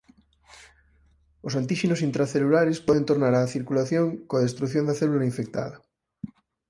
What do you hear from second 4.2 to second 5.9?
coa destrución da célula infectada.